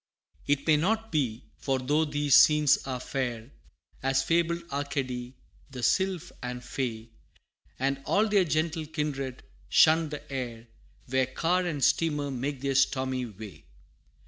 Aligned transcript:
VI. 0.47 0.53
It 0.53 0.65
may 0.65 0.77
not 0.77 1.11
be, 1.11 1.43
for 1.59 1.77
though 1.77 2.05
these 2.05 2.33
scenes 2.33 2.79
are 2.87 2.99
fair, 2.99 3.51
As 4.01 4.23
fabled 4.23 4.63
Arcady 4.71 5.35
the 5.69 5.83
sylph 5.83 6.31
and 6.41 6.63
fay, 6.63 7.11
And 7.77 8.01
all 8.07 8.27
their 8.27 8.45
gentle 8.45 8.87
kindred, 8.87 9.43
shun 9.69 10.09
the 10.09 10.27
air, 10.33 10.65
Where 11.05 11.27
car 11.27 11.67
and 11.67 11.83
steamer 11.83 12.31
make 12.31 12.61
their 12.61 12.73
stormy 12.73 13.27
way. 13.27 13.65